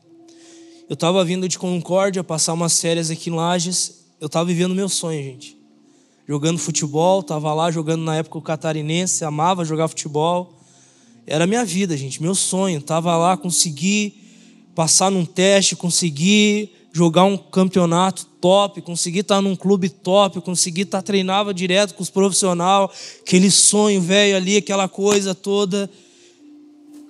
Eu 0.89 0.95
estava 0.95 1.23
vindo 1.25 1.47
de 1.47 1.59
Concórdia, 1.59 2.25
passar 2.25 2.55
umas 2.55 2.81
férias 2.81 3.11
aqui 3.11 3.29
em 3.29 3.35
Lages. 3.35 4.07
Eu 4.19 4.27
estava 4.27 4.47
vivendo 4.47 4.75
meu 4.75 4.89
sonho, 4.89 5.23
gente. 5.23 5.57
Jogando 6.27 6.59
futebol, 6.59 7.21
estava 7.21 7.53
lá 7.53 7.71
jogando 7.71 8.03
na 8.03 8.17
época 8.17 8.39
o 8.39 8.43
catarinense, 8.43 9.25
amava 9.25 9.65
jogar 9.65 9.89
futebol. 9.89 10.59
Era 11.27 11.47
minha 11.47 11.65
vida, 11.65 11.97
gente, 11.97 12.23
meu 12.23 12.35
sonho. 12.35 12.79
Estava 12.79 13.17
lá, 13.17 13.37
consegui 13.37 14.15
passar 14.75 15.11
num 15.11 15.25
teste, 15.25 15.77
consegui 15.77 16.73
jogar 16.93 17.25
um 17.25 17.37
campeonato 17.37 18.27
top, 18.41 18.83
consegui 18.83 19.21
estar 19.21 19.41
num 19.41 19.55
clube 19.55 19.89
top, 19.89 20.41
consegui 20.41 20.83
estar 20.83 21.03
treinava 21.03 21.55
direto 21.55 21.95
com 21.95 22.03
os 22.03 22.11
profissionais, 22.11 22.91
aquele 23.21 23.51
sonho 23.51 24.01
velho 24.01 24.37
ali, 24.37 24.57
aquela 24.57 24.89
coisa 24.89 25.35
toda. 25.35 25.91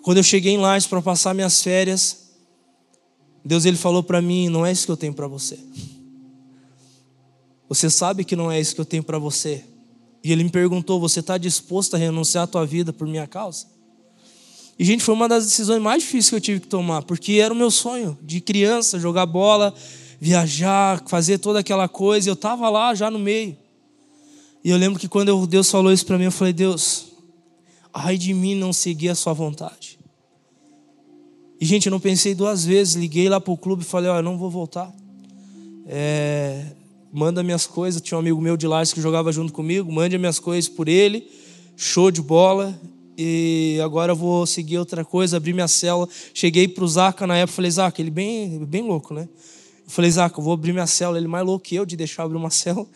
Quando 0.02 0.18
eu 0.18 0.22
cheguei 0.22 0.52
em 0.52 0.58
Lages 0.58 0.86
para 0.86 1.00
passar 1.00 1.34
minhas 1.34 1.62
férias, 1.62 2.30
Deus 3.44 3.64
ele 3.64 3.76
falou 3.76 4.02
para 4.02 4.20
mim, 4.20 4.48
não 4.48 4.66
é 4.66 4.72
isso 4.72 4.86
que 4.86 4.92
eu 4.92 4.96
tenho 4.96 5.14
para 5.14 5.26
você. 5.26 5.58
Você 7.68 7.88
sabe 7.88 8.24
que 8.24 8.34
não 8.34 8.50
é 8.50 8.60
isso 8.60 8.74
que 8.74 8.80
eu 8.80 8.84
tenho 8.84 9.02
para 9.02 9.18
você. 9.18 9.64
E 10.22 10.32
ele 10.32 10.44
me 10.44 10.50
perguntou, 10.50 11.00
você 11.00 11.20
está 11.20 11.38
disposto 11.38 11.94
a 11.94 11.98
renunciar 11.98 12.44
à 12.44 12.46
tua 12.46 12.66
vida 12.66 12.92
por 12.92 13.06
minha 13.06 13.26
causa? 13.26 13.66
E, 14.80 14.84
gente, 14.86 15.04
foi 15.04 15.12
uma 15.14 15.28
das 15.28 15.44
decisões 15.44 15.78
mais 15.82 16.02
difíceis 16.02 16.30
que 16.30 16.36
eu 16.36 16.40
tive 16.40 16.60
que 16.60 16.66
tomar, 16.66 17.02
porque 17.02 17.32
era 17.34 17.52
o 17.52 17.56
meu 17.56 17.70
sonho 17.70 18.16
de 18.22 18.40
criança, 18.40 18.98
jogar 18.98 19.26
bola, 19.26 19.74
viajar, 20.18 21.04
fazer 21.06 21.36
toda 21.36 21.58
aquela 21.58 21.86
coisa. 21.86 22.30
Eu 22.30 22.32
estava 22.32 22.70
lá 22.70 22.94
já 22.94 23.10
no 23.10 23.18
meio. 23.18 23.54
E 24.64 24.70
eu 24.70 24.78
lembro 24.78 24.98
que 24.98 25.06
quando 25.06 25.46
Deus 25.46 25.70
falou 25.70 25.92
isso 25.92 26.06
para 26.06 26.16
mim, 26.16 26.24
eu 26.24 26.32
falei: 26.32 26.54
Deus, 26.54 27.08
ai 27.92 28.16
de 28.16 28.32
mim 28.32 28.54
não 28.54 28.72
seguir 28.72 29.10
a 29.10 29.14
Sua 29.14 29.34
vontade. 29.34 29.98
E, 31.60 31.66
gente, 31.66 31.84
eu 31.84 31.90
não 31.90 32.00
pensei 32.00 32.34
duas 32.34 32.64
vezes. 32.64 32.94
Liguei 32.94 33.28
lá 33.28 33.38
para 33.38 33.52
o 33.52 33.58
clube 33.58 33.82
e 33.82 33.86
falei: 33.86 34.08
Olha, 34.08 34.22
não 34.22 34.38
vou 34.38 34.48
voltar. 34.48 34.90
É, 35.86 36.64
manda 37.12 37.42
minhas 37.42 37.66
coisas. 37.66 38.00
Tinha 38.00 38.16
um 38.16 38.20
amigo 38.20 38.40
meu 38.40 38.56
de 38.56 38.66
Lages 38.66 38.94
que 38.94 39.00
jogava 39.02 39.30
junto 39.30 39.52
comigo. 39.52 39.92
Mande 39.92 40.16
minhas 40.16 40.38
coisas 40.38 40.70
por 40.70 40.88
ele. 40.88 41.30
Show 41.76 42.10
de 42.10 42.22
bola 42.22 42.74
e 43.22 43.78
agora 43.82 44.12
eu 44.12 44.16
vou 44.16 44.46
seguir 44.46 44.78
outra 44.78 45.04
coisa, 45.04 45.36
abrir 45.36 45.52
minha 45.52 45.68
cela. 45.68 46.08
Cheguei 46.32 46.66
para 46.66 46.82
o 46.82 46.88
Zaca 46.88 47.26
na 47.26 47.36
época, 47.36 47.56
falei, 47.56 47.70
Zaca, 47.70 48.00
ele 48.00 48.10
bem, 48.10 48.64
bem 48.64 48.80
louco, 48.80 49.12
né? 49.12 49.28
Eu 49.84 49.90
falei, 49.90 50.10
Zaca, 50.10 50.40
eu 50.40 50.42
vou 50.42 50.54
abrir 50.54 50.72
minha 50.72 50.86
cela. 50.86 51.18
Ele 51.18 51.28
mais 51.28 51.44
louco 51.44 51.62
que 51.62 51.74
eu 51.74 51.84
de 51.84 51.98
deixar 51.98 52.22
abrir 52.22 52.38
uma 52.38 52.48
cela. 52.50 52.86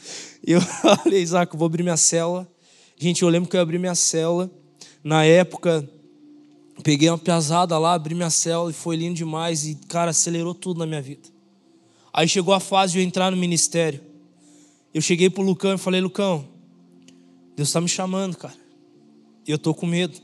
E 0.43 0.53
eu 0.53 0.63
falei, 0.97 1.27
Zaca, 1.27 1.55
eu 1.55 1.59
vou 1.59 1.67
abrir 1.67 1.83
minha 1.83 1.99
cela. 1.99 2.49
Gente, 2.97 3.21
eu 3.21 3.29
lembro 3.29 3.51
que 3.51 3.55
eu 3.55 3.61
abri 3.61 3.79
minha 3.79 3.95
cela. 3.95 4.51
Na 5.03 5.27
época, 5.27 5.87
peguei 6.83 7.11
uma 7.11 7.19
pesada 7.19 7.77
lá, 7.77 7.93
abri 7.93 8.15
minha 8.15 8.31
cela 8.31 8.71
e 8.71 8.73
foi 8.73 8.97
lindo 8.97 9.17
demais. 9.17 9.67
E, 9.67 9.75
cara, 9.89 10.11
acelerou 10.11 10.55
tudo 10.55 10.79
na 10.79 10.87
minha 10.87 11.03
vida. 11.03 11.29
Aí 12.15 12.27
chegou 12.27 12.55
a 12.55 12.61
fase 12.61 12.95
de 12.95 13.01
eu 13.01 13.05
entrar 13.05 13.31
no 13.31 13.37
ministério. 13.37 14.01
Eu 14.95 15.03
cheguei 15.03 15.29
pro 15.29 15.43
Lucão 15.43 15.75
e 15.75 15.79
falei, 15.79 16.01
Lucão, 16.01 16.49
Deus 17.55 17.69
está 17.69 17.79
me 17.79 17.89
chamando, 17.89 18.39
cara. 18.39 18.64
Eu 19.47 19.59
tô 19.59 19.75
com 19.75 19.87
medo. 19.87 20.19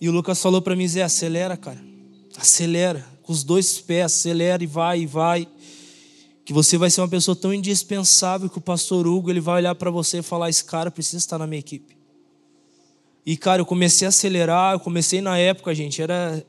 E 0.00 0.08
o 0.08 0.12
Lucas 0.12 0.40
falou 0.40 0.62
para 0.62 0.76
mim, 0.76 0.86
Zé, 0.86 1.02
acelera, 1.02 1.56
cara. 1.56 1.82
Acelera. 2.36 3.04
Com 3.22 3.32
os 3.32 3.42
dois 3.42 3.80
pés, 3.80 4.04
acelera 4.04 4.62
e 4.62 4.66
vai 4.66 5.00
e 5.00 5.06
vai. 5.06 5.48
Que 6.44 6.52
você 6.52 6.78
vai 6.78 6.90
ser 6.90 7.00
uma 7.00 7.08
pessoa 7.08 7.34
tão 7.34 7.52
indispensável 7.52 8.48
que 8.48 8.58
o 8.58 8.60
pastor 8.60 9.06
Hugo 9.06 9.30
ele 9.30 9.40
vai 9.40 9.56
olhar 9.56 9.74
para 9.74 9.90
você 9.90 10.18
e 10.18 10.22
falar: 10.22 10.48
esse 10.48 10.64
cara 10.64 10.90
precisa 10.90 11.16
estar 11.16 11.38
na 11.38 11.46
minha 11.46 11.58
equipe. 11.58 11.96
E, 13.24 13.36
cara, 13.36 13.60
eu 13.60 13.66
comecei 13.66 14.06
a 14.06 14.10
acelerar, 14.10 14.74
eu 14.74 14.80
comecei 14.80 15.20
na 15.20 15.36
época, 15.36 15.74
gente, 15.74 16.00
era. 16.00 16.44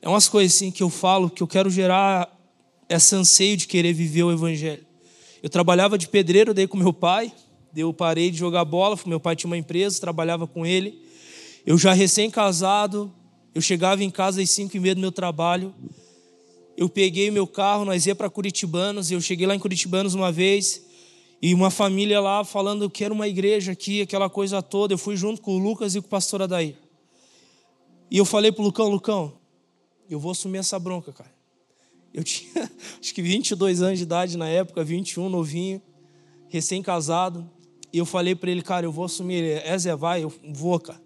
É 0.00 0.08
umas 0.08 0.28
coisas 0.28 0.56
assim 0.56 0.70
que 0.70 0.82
eu 0.82 0.88
falo 0.88 1.28
que 1.28 1.42
eu 1.42 1.46
quero 1.46 1.68
gerar 1.68 2.34
esse 2.88 3.14
anseio 3.14 3.56
de 3.56 3.66
querer 3.66 3.92
viver 3.92 4.22
o 4.22 4.32
evangelho. 4.32 4.84
Eu 5.42 5.50
trabalhava 5.50 5.98
de 5.98 6.08
pedreiro 6.08 6.54
daí 6.54 6.66
com 6.66 6.76
meu 6.76 6.92
pai, 6.92 7.32
eu 7.76 7.92
parei 7.92 8.30
de 8.30 8.38
jogar 8.38 8.64
bola, 8.64 8.98
meu 9.06 9.20
pai 9.20 9.36
tinha 9.36 9.48
uma 9.48 9.56
empresa, 9.56 10.00
trabalhava 10.00 10.46
com 10.46 10.64
ele. 10.64 11.01
Eu 11.64 11.78
já 11.78 11.92
recém-casado, 11.92 13.12
eu 13.54 13.62
chegava 13.62 14.02
em 14.02 14.10
casa 14.10 14.42
às 14.42 14.50
cinco 14.50 14.76
e 14.76 14.80
meia 14.80 14.96
do 14.96 15.00
meu 15.00 15.12
trabalho. 15.12 15.72
Eu 16.76 16.88
peguei 16.88 17.30
meu 17.30 17.46
carro, 17.46 17.84
nós 17.84 18.04
ia 18.04 18.16
para 18.16 18.28
Curitibanos, 18.28 19.12
eu 19.12 19.20
cheguei 19.20 19.46
lá 19.46 19.54
em 19.54 19.60
Curitibanos 19.60 20.14
uma 20.14 20.32
vez, 20.32 20.82
e 21.40 21.54
uma 21.54 21.70
família 21.70 22.20
lá 22.20 22.42
falando 22.44 22.90
que 22.90 23.04
era 23.04 23.14
uma 23.14 23.28
igreja 23.28 23.72
aqui, 23.72 24.02
aquela 24.02 24.28
coisa 24.28 24.60
toda. 24.60 24.92
Eu 24.92 24.98
fui 24.98 25.16
junto 25.16 25.40
com 25.40 25.54
o 25.54 25.58
Lucas 25.58 25.94
e 25.94 26.00
com 26.00 26.06
o 26.06 26.10
pastor 26.10 26.42
Adair. 26.42 26.74
E 28.10 28.18
eu 28.18 28.24
falei 28.24 28.50
pro 28.50 28.64
Lucão, 28.64 28.88
Lucão, 28.88 29.38
eu 30.10 30.18
vou 30.18 30.32
assumir 30.32 30.58
essa 30.58 30.80
bronca, 30.80 31.12
cara. 31.12 31.32
Eu 32.12 32.22
tinha 32.24 32.68
acho 33.00 33.14
que 33.14 33.22
22 33.22 33.82
anos 33.82 33.98
de 33.98 34.04
idade 34.04 34.36
na 34.36 34.48
época, 34.48 34.82
21, 34.82 35.28
novinho, 35.28 35.80
recém-casado. 36.48 37.48
E 37.92 37.98
eu 37.98 38.06
falei 38.06 38.34
para 38.34 38.50
ele, 38.50 38.62
cara, 38.62 38.84
eu 38.84 38.90
vou 38.90 39.04
assumir. 39.04 39.34
Ele, 39.34 39.60
é 39.64 39.78
Zé, 39.78 39.94
vai, 39.94 40.24
eu 40.24 40.32
vou, 40.52 40.80
cara. 40.80 41.00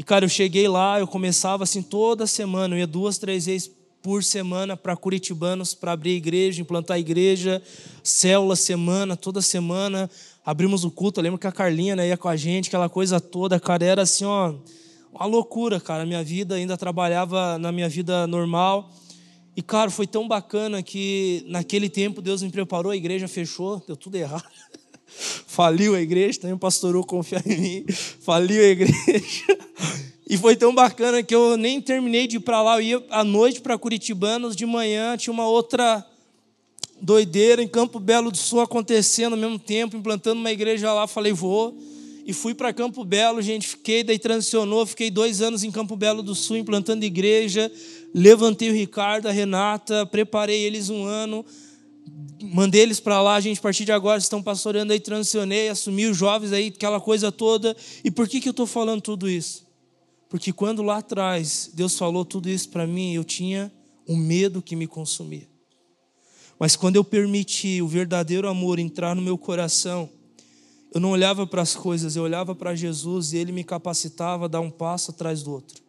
E, 0.00 0.02
cara, 0.02 0.24
eu 0.24 0.30
cheguei 0.30 0.66
lá, 0.66 0.98
eu 0.98 1.06
começava 1.06 1.64
assim 1.64 1.82
toda 1.82 2.26
semana, 2.26 2.74
eu 2.74 2.78
ia 2.78 2.86
duas, 2.86 3.18
três 3.18 3.44
vezes 3.44 3.70
por 4.00 4.24
semana 4.24 4.74
para 4.74 4.96
Curitibanos, 4.96 5.74
para 5.74 5.92
abrir 5.92 6.12
igreja, 6.12 6.62
implantar 6.62 6.98
igreja, 6.98 7.62
célula 8.02 8.56
semana, 8.56 9.14
toda 9.14 9.42
semana. 9.42 10.10
Abrimos 10.42 10.84
o 10.84 10.90
culto, 10.90 11.20
eu 11.20 11.24
lembro 11.24 11.38
que 11.38 11.46
a 11.46 11.52
Carlinha 11.52 11.94
né, 11.94 12.08
ia 12.08 12.16
com 12.16 12.30
a 12.30 12.34
gente, 12.34 12.68
aquela 12.68 12.88
coisa 12.88 13.20
toda, 13.20 13.60
cara, 13.60 13.84
era 13.84 14.00
assim, 14.00 14.24
ó, 14.24 14.54
uma 15.12 15.26
loucura, 15.26 15.78
cara. 15.78 16.06
Minha 16.06 16.24
vida 16.24 16.54
ainda 16.54 16.78
trabalhava 16.78 17.58
na 17.58 17.70
minha 17.70 17.90
vida 17.90 18.26
normal. 18.26 18.90
E, 19.54 19.60
cara, 19.60 19.90
foi 19.90 20.06
tão 20.06 20.26
bacana 20.26 20.82
que 20.82 21.44
naquele 21.46 21.90
tempo 21.90 22.22
Deus 22.22 22.42
me 22.42 22.48
preparou, 22.48 22.90
a 22.90 22.96
igreja 22.96 23.28
fechou, 23.28 23.84
deu 23.86 23.98
tudo 23.98 24.14
errado. 24.14 24.48
Faliu 25.46 25.94
a 25.94 26.00
igreja, 26.00 26.40
também 26.40 26.54
o 26.54 26.58
pastor 26.58 27.04
confiar 27.04 27.46
em 27.46 27.58
mim. 27.58 27.84
Faliu 28.20 28.62
a 28.62 28.66
igreja. 28.66 29.58
E 30.28 30.36
foi 30.36 30.54
tão 30.54 30.72
bacana 30.72 31.24
que 31.24 31.34
eu 31.34 31.56
nem 31.56 31.80
terminei 31.80 32.28
de 32.28 32.36
ir 32.36 32.40
para 32.40 32.62
lá. 32.62 32.76
Eu 32.76 32.80
ia 32.82 33.04
à 33.10 33.24
noite 33.24 33.60
para 33.60 33.76
Curitibanos, 33.76 34.54
de 34.54 34.64
manhã 34.64 35.16
tinha 35.16 35.32
uma 35.32 35.48
outra 35.48 36.06
doideira 37.00 37.62
em 37.62 37.68
Campo 37.68 37.98
Belo 37.98 38.30
do 38.30 38.36
Sul 38.36 38.60
acontecendo 38.60 39.32
ao 39.32 39.38
mesmo 39.38 39.58
tempo, 39.58 39.96
implantando 39.96 40.38
uma 40.38 40.52
igreja 40.52 40.92
lá. 40.92 41.06
Falei, 41.06 41.32
vou. 41.32 41.76
E 42.24 42.32
fui 42.32 42.54
para 42.54 42.72
Campo 42.72 43.04
Belo, 43.04 43.42
gente. 43.42 43.66
Fiquei, 43.66 44.04
daí 44.04 44.18
transicionou. 44.18 44.86
Fiquei 44.86 45.10
dois 45.10 45.40
anos 45.40 45.64
em 45.64 45.70
Campo 45.70 45.96
Belo 45.96 46.22
do 46.22 46.34
Sul, 46.34 46.58
implantando 46.58 47.04
igreja. 47.04 47.68
levantei 48.14 48.70
o 48.70 48.72
Ricardo, 48.72 49.26
a 49.26 49.32
Renata, 49.32 50.06
preparei 50.06 50.60
eles 50.62 50.90
um 50.90 51.04
ano, 51.04 51.44
mandei 52.42 52.82
eles 52.82 53.00
para 53.00 53.20
lá, 53.20 53.36
a 53.36 53.40
gente, 53.40 53.58
a 53.58 53.62
partir 53.62 53.84
de 53.84 53.92
agora, 53.92 54.18
estão 54.18 54.42
pastoreando 54.42 54.92
aí, 54.92 55.00
transicionei, 55.00 55.68
assumi 55.68 56.06
os 56.06 56.16
jovens 56.16 56.52
aí, 56.52 56.68
aquela 56.68 57.00
coisa 57.00 57.30
toda. 57.30 57.76
E 58.04 58.10
por 58.10 58.28
que, 58.28 58.40
que 58.40 58.48
eu 58.48 58.52
estou 58.52 58.66
falando 58.66 59.00
tudo 59.00 59.28
isso? 59.28 59.66
Porque 60.28 60.52
quando 60.52 60.82
lá 60.82 60.98
atrás 60.98 61.70
Deus 61.74 61.98
falou 61.98 62.24
tudo 62.24 62.48
isso 62.48 62.68
para 62.68 62.86
mim, 62.86 63.12
eu 63.14 63.24
tinha 63.24 63.72
um 64.08 64.16
medo 64.16 64.62
que 64.62 64.76
me 64.76 64.86
consumia. 64.86 65.48
Mas 66.58 66.76
quando 66.76 66.96
eu 66.96 67.04
permiti 67.04 67.80
o 67.80 67.88
verdadeiro 67.88 68.48
amor 68.48 68.78
entrar 68.78 69.16
no 69.16 69.22
meu 69.22 69.38
coração, 69.38 70.08
eu 70.92 71.00
não 71.00 71.10
olhava 71.10 71.46
para 71.46 71.62
as 71.62 71.74
coisas, 71.74 72.16
eu 72.16 72.22
olhava 72.22 72.54
para 72.54 72.74
Jesus 72.74 73.32
e 73.32 73.38
Ele 73.38 73.50
me 73.50 73.64
capacitava 73.64 74.44
a 74.44 74.48
dar 74.48 74.60
um 74.60 74.70
passo 74.70 75.10
atrás 75.10 75.42
do 75.42 75.52
outro, 75.52 75.82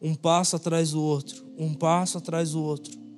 um 0.00 0.14
passo 0.14 0.56
atrás 0.56 0.90
do 0.90 1.02
outro, 1.02 1.44
um 1.56 1.72
passo 1.72 2.18
atrás 2.18 2.50
do 2.50 2.62
outro. 2.62 3.09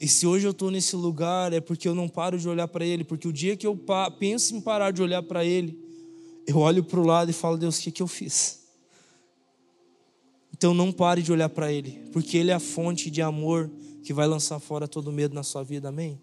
E 0.00 0.08
se 0.08 0.26
hoje 0.26 0.46
eu 0.46 0.52
estou 0.52 0.70
nesse 0.70 0.96
lugar 0.96 1.52
é 1.52 1.60
porque 1.60 1.86
eu 1.86 1.94
não 1.94 2.08
paro 2.08 2.38
de 2.38 2.48
olhar 2.48 2.66
para 2.66 2.86
Ele, 2.86 3.04
porque 3.04 3.28
o 3.28 3.32
dia 3.32 3.54
que 3.54 3.66
eu 3.66 3.78
penso 4.18 4.56
em 4.56 4.60
parar 4.60 4.92
de 4.92 5.02
olhar 5.02 5.22
para 5.22 5.44
Ele, 5.44 5.78
eu 6.46 6.56
olho 6.56 6.82
para 6.82 6.98
o 6.98 7.04
lado 7.04 7.30
e 7.30 7.34
falo, 7.34 7.58
Deus, 7.58 7.78
o 7.78 7.82
que, 7.82 7.90
que 7.90 8.02
eu 8.02 8.06
fiz? 8.06 8.60
Então 10.54 10.74
não 10.74 10.92
pare 10.92 11.22
de 11.22 11.32
olhar 11.32 11.48
para 11.48 11.72
Ele, 11.72 12.02
porque 12.12 12.36
Ele 12.36 12.50
é 12.50 12.54
a 12.54 12.60
fonte 12.60 13.10
de 13.10 13.22
amor 13.22 13.70
que 14.02 14.12
vai 14.12 14.26
lançar 14.26 14.58
fora 14.58 14.86
todo 14.86 15.12
medo 15.12 15.34
na 15.34 15.42
sua 15.42 15.62
vida, 15.62 15.88
amém? 15.88 16.20